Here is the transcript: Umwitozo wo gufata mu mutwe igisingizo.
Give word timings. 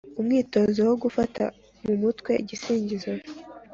Umwitozo 0.19 0.79
wo 0.89 0.95
gufata 1.03 1.43
mu 1.85 1.93
mutwe 2.01 2.31
igisingizo. 2.41 3.11